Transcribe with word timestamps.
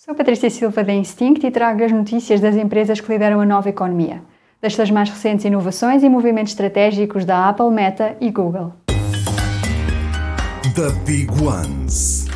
Sou 0.00 0.14
Patrícia 0.14 0.48
Silva 0.48 0.84
da 0.84 0.92
Instinct 0.92 1.44
e 1.44 1.50
trago 1.50 1.82
as 1.82 1.90
notícias 1.90 2.40
das 2.40 2.54
empresas 2.54 3.00
que 3.00 3.10
lideram 3.10 3.40
a 3.40 3.44
nova 3.44 3.68
economia, 3.68 4.22
das 4.62 4.72
suas 4.72 4.92
mais 4.92 5.10
recentes 5.10 5.44
inovações 5.44 6.04
e 6.04 6.08
movimentos 6.08 6.52
estratégicos 6.52 7.24
da 7.24 7.48
Apple, 7.48 7.68
Meta 7.72 8.16
e 8.20 8.30
Google. 8.30 8.74
The 10.76 10.92
Big 11.04 11.28
Ones. 11.42 12.28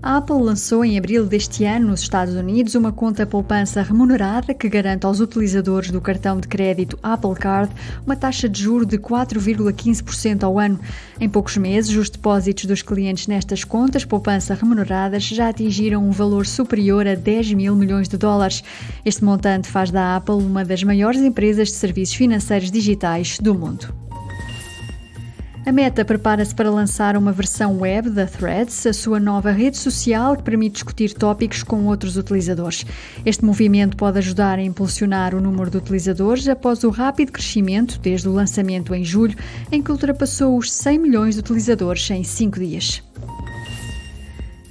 A 0.00 0.18
Apple 0.18 0.40
lançou 0.40 0.84
em 0.84 0.96
abril 0.96 1.26
deste 1.26 1.64
ano 1.64 1.88
nos 1.88 2.02
Estados 2.02 2.34
Unidos 2.36 2.76
uma 2.76 2.92
conta 2.92 3.26
poupança 3.26 3.82
remunerada 3.82 4.54
que 4.54 4.68
garante 4.68 5.04
aos 5.04 5.18
utilizadores 5.18 5.90
do 5.90 6.00
cartão 6.00 6.38
de 6.38 6.46
crédito 6.46 6.96
Apple 7.02 7.34
Card 7.34 7.74
uma 8.06 8.14
taxa 8.14 8.48
de 8.48 8.62
juro 8.62 8.86
de 8.86 8.96
4,15% 8.96 10.44
ao 10.44 10.56
ano. 10.56 10.78
Em 11.20 11.28
poucos 11.28 11.56
meses, 11.56 11.96
os 11.96 12.08
depósitos 12.08 12.66
dos 12.66 12.80
clientes 12.80 13.26
nestas 13.26 13.64
contas 13.64 14.04
poupança 14.04 14.54
remuneradas 14.54 15.24
já 15.24 15.48
atingiram 15.48 16.08
um 16.08 16.12
valor 16.12 16.46
superior 16.46 17.04
a 17.04 17.16
10 17.16 17.54
mil 17.54 17.74
milhões 17.74 18.08
de 18.08 18.16
dólares. 18.16 18.62
Este 19.04 19.24
montante 19.24 19.66
faz 19.66 19.90
da 19.90 20.14
Apple 20.14 20.36
uma 20.36 20.64
das 20.64 20.84
maiores 20.84 21.20
empresas 21.20 21.68
de 21.68 21.74
serviços 21.74 22.14
financeiros 22.14 22.70
digitais 22.70 23.40
do 23.40 23.52
mundo. 23.52 23.97
A 25.66 25.72
Meta 25.72 26.04
prepara-se 26.04 26.54
para 26.54 26.70
lançar 26.70 27.16
uma 27.16 27.32
versão 27.32 27.78
web 27.78 28.08
da 28.10 28.26
Threads, 28.26 28.86
a 28.86 28.92
sua 28.92 29.20
nova 29.20 29.50
rede 29.50 29.76
social 29.76 30.36
que 30.36 30.42
permite 30.42 30.74
discutir 30.74 31.12
tópicos 31.12 31.62
com 31.62 31.84
outros 31.86 32.16
utilizadores. 32.16 32.86
Este 33.26 33.44
movimento 33.44 33.96
pode 33.96 34.18
ajudar 34.18 34.58
a 34.58 34.62
impulsionar 34.62 35.34
o 35.34 35.40
número 35.40 35.70
de 35.70 35.76
utilizadores 35.76 36.48
após 36.48 36.84
o 36.84 36.90
rápido 36.90 37.32
crescimento 37.32 37.98
desde 37.98 38.28
o 38.28 38.32
lançamento 38.32 38.94
em 38.94 39.04
julho, 39.04 39.36
em 39.70 39.82
que 39.82 39.90
ultrapassou 39.92 40.56
os 40.56 40.72
100 40.72 40.98
milhões 40.98 41.34
de 41.34 41.40
utilizadores 41.40 42.08
em 42.10 42.24
5 42.24 42.58
dias. 42.58 43.02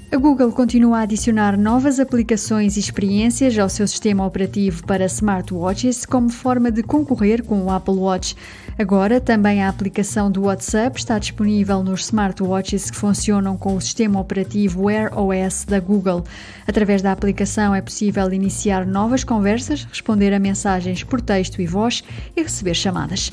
A 0.09 0.15
Google 0.15 0.53
continua 0.53 0.99
a 0.99 1.01
adicionar 1.01 1.57
novas 1.57 1.99
aplicações 1.99 2.77
e 2.77 2.79
experiências 2.79 3.57
ao 3.59 3.67
seu 3.67 3.85
sistema 3.85 4.25
operativo 4.25 4.85
para 4.85 5.05
smartwatches 5.05 6.05
como 6.05 6.29
forma 6.29 6.71
de 6.71 6.81
concorrer 6.81 7.43
com 7.43 7.61
o 7.63 7.69
Apple 7.69 7.95
Watch. 7.95 8.33
Agora, 8.79 9.19
também 9.19 9.61
a 9.61 9.67
aplicação 9.67 10.31
do 10.31 10.43
WhatsApp 10.43 10.97
está 10.97 11.19
disponível 11.19 11.83
nos 11.83 12.05
smartwatches 12.05 12.89
que 12.89 12.95
funcionam 12.95 13.57
com 13.57 13.75
o 13.75 13.81
sistema 13.81 14.17
operativo 14.17 14.85
Wear 14.85 15.11
OS 15.17 15.65
da 15.65 15.79
Google. 15.79 16.23
Através 16.65 17.01
da 17.01 17.11
aplicação 17.11 17.75
é 17.75 17.81
possível 17.81 18.31
iniciar 18.31 18.85
novas 18.85 19.25
conversas, 19.25 19.83
responder 19.83 20.33
a 20.33 20.39
mensagens 20.39 21.03
por 21.03 21.19
texto 21.19 21.61
e 21.61 21.67
voz 21.67 22.01
e 22.33 22.43
receber 22.43 22.75
chamadas. 22.75 23.29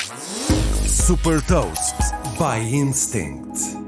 Super 0.88 1.40
Toast 1.42 1.94
by 2.36 2.74
Instinct. 2.74 3.83